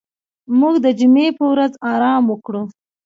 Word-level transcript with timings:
موږ 0.59 0.75
به 0.83 0.89
د 0.93 0.95
جمعې 0.99 1.27
په 1.37 1.43
ورځ 1.51 1.71
آرام 1.93 2.23
وکړو. 2.27 2.63